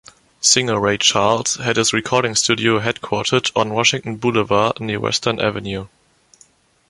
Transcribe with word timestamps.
Singer 0.39 0.79
Ray 0.81 0.97
Charles 0.97 1.57
had 1.57 1.75
his 1.75 1.93
recording 1.93 2.33
studio 2.33 2.79
headquartered 2.79 3.51
on 3.55 3.75
Washington 3.75 4.15
Boulevard 4.15 4.79
near 4.79 4.99
Western 4.99 5.39
Avenue. 5.39 5.89